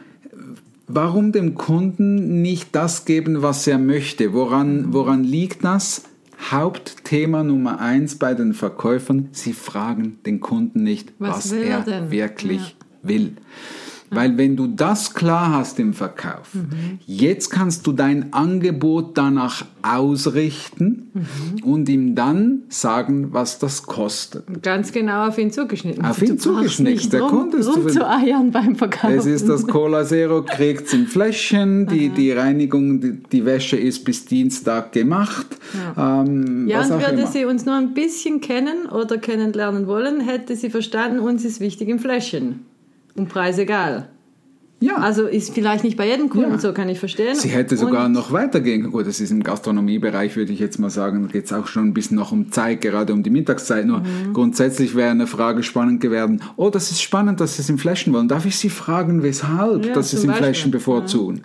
warum 0.88 1.30
dem 1.32 1.54
Kunden 1.54 2.42
nicht 2.42 2.74
das 2.74 3.04
geben, 3.04 3.42
was 3.42 3.64
er 3.66 3.78
möchte? 3.78 4.32
Woran, 4.32 4.92
woran 4.92 5.22
liegt 5.22 5.62
das? 5.62 6.02
Hauptthema 6.50 7.42
Nummer 7.42 7.80
eins 7.80 8.16
bei 8.16 8.34
den 8.34 8.54
Verkäufern, 8.54 9.28
sie 9.32 9.52
fragen 9.52 10.18
den 10.24 10.40
Kunden 10.40 10.82
nicht, 10.82 11.12
was, 11.18 11.50
Was 11.50 11.52
er 11.52 11.80
denn? 11.80 12.10
wirklich 12.10 12.76
will. 13.02 13.36
Weil 14.10 14.38
wenn 14.38 14.56
du 14.56 14.66
das 14.66 15.14
klar 15.14 15.52
hast 15.52 15.78
im 15.78 15.92
Verkauf, 15.92 16.50
jetzt 17.06 17.50
kannst 17.50 17.86
du 17.86 17.92
dein 17.92 18.32
Angebot 18.32 19.16
danach 19.18 19.64
ausrichten 19.82 21.10
und 21.64 21.88
ihm 21.88 22.14
dann 22.14 22.62
sagen, 22.68 23.32
was 23.32 23.58
das 23.58 23.84
kostet. 23.84 24.62
Ganz 24.62 24.92
genau 24.92 25.28
auf 25.28 25.38
ihn 25.38 25.50
zugeschnitten. 25.50 26.04
Auf 26.04 26.22
ihn 26.22 26.38
zugeschnitten. 26.38 27.10
Der 27.10 27.22
rum, 27.22 27.30
Kunde 27.30 27.58
ist 27.58 27.68
rum 27.68 27.88
zu 27.88 28.08
eiern 28.08 28.50
beim 28.50 28.76
Verkaufen. 28.76 29.16
Es 29.16 29.26
ist 29.26 29.48
das 29.48 29.66
Cola 29.66 30.04
Zero, 30.04 30.42
kriegt 30.42 30.92
in 30.92 31.06
Fläschchen, 31.06 31.86
die, 31.86 32.08
die 32.08 32.32
Reinigung, 32.32 33.00
die, 33.00 33.22
die 33.30 33.44
Wäsche 33.44 33.76
ist 33.76 34.04
bis 34.04 34.24
Dienstag 34.24 34.92
gemacht. 34.92 35.46
Ähm, 35.96 36.66
Ja, 36.68 36.82
und 36.82 36.90
würde 36.90 37.12
immer. 37.12 37.26
sie 37.26 37.44
uns 37.44 37.66
nur 37.66 37.74
ein 37.74 37.94
bisschen 37.94 38.40
kennen 38.40 38.86
oder 38.86 39.18
kennenlernen 39.18 39.86
wollen, 39.86 40.20
hätte 40.20 40.56
sie 40.56 40.70
verstanden, 40.70 41.18
uns 41.18 41.44
ist 41.44 41.60
wichtig 41.60 41.88
im 41.88 41.98
Fläschchen. 41.98 42.66
Und 43.18 43.28
Preis 43.28 43.58
egal. 43.58 44.10
Ja. 44.80 44.96
Also 44.98 45.26
ist 45.26 45.52
vielleicht 45.54 45.82
nicht 45.82 45.96
bei 45.96 46.06
jedem 46.08 46.28
Kunden 46.28 46.52
Ja. 46.52 46.58
so, 46.58 46.72
kann 46.72 46.88
ich 46.88 46.98
verstehen. 47.00 47.34
Sie 47.34 47.48
hätte 47.48 47.76
sogar 47.76 48.06
Und- 48.06 48.12
noch 48.12 48.30
weitergehen 48.32 48.82
können. 48.82 48.92
Gut, 48.92 49.06
das 49.08 49.18
ist 49.20 49.30
im 49.32 49.42
Gastronomiebereich, 49.42 50.36
würde 50.36 50.52
ich 50.52 50.60
jetzt 50.60 50.78
mal 50.78 50.88
sagen, 50.90 51.22
da 51.22 51.32
geht 51.32 51.46
es 51.46 51.52
auch 51.52 51.66
schon 51.66 51.86
ein 51.88 51.94
bisschen 51.94 52.16
noch 52.16 52.30
um 52.30 52.52
Zeit, 52.52 52.80
gerade 52.80 53.12
um 53.12 53.22
die 53.24 53.30
Mittagszeit. 53.30 53.86
Nur 53.86 54.00
Mhm. 54.00 54.32
grundsätzlich 54.34 54.94
wäre 54.94 55.10
eine 55.10 55.26
Frage 55.26 55.62
spannend 55.64 56.00
geworden. 56.00 56.40
Oh, 56.56 56.70
das 56.70 56.90
ist 56.92 57.02
spannend, 57.02 57.40
dass 57.40 57.56
Sie 57.56 57.62
es 57.62 57.68
in 57.68 57.78
Flaschen 57.78 58.12
wollen. 58.12 58.28
Darf 58.28 58.46
ich 58.46 58.56
Sie 58.56 58.68
fragen, 58.70 59.22
weshalb, 59.24 59.84
Ja, 59.86 59.92
dass 59.94 60.10
Sie 60.10 60.16
es 60.16 60.22
in 60.24 60.30
Flaschen 60.30 60.46
Beispiel. 60.48 60.68
Mhm. 60.68 60.72
bevorzugen? 60.72 61.40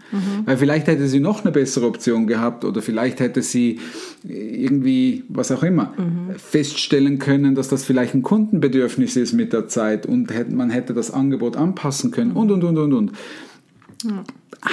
Weil 0.46 0.58
vielleicht 0.58 0.86
hätte 0.88 1.08
sie 1.08 1.20
noch 1.20 1.44
eine 1.44 1.52
bessere 1.52 1.88
Option 1.88 2.28
gehabt 2.28 2.64
oder 2.66 2.82
vielleicht 2.84 3.20
hätte 3.20 3.42
sie 3.42 3.80
irgendwie, 4.24 5.24
was 5.30 5.52
auch 5.52 5.64
immer, 5.64 5.94
Mhm. 5.98 6.36
feststellen 6.38 7.20
können, 7.20 7.56
dass 7.56 7.68
das 7.68 7.84
vielleicht 7.84 8.14
ein 8.14 8.22
Kundenbedürfnis 8.22 9.16
ist 9.16 9.34
mit 9.34 9.54
der 9.54 9.68
Zeit 9.68 10.06
und 10.06 10.30
man 10.56 10.70
hätte 10.70 10.94
das 10.94 11.12
Angebot 11.12 11.58
anpassen 11.58 12.12
können 12.12 12.32
Mhm. 12.32 12.38
und, 12.38 12.52
und, 12.52 12.64
und, 12.64 12.94
und, 12.94 13.12
und. 14.04 14.24